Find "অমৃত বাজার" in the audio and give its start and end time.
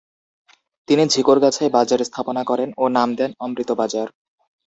3.45-4.07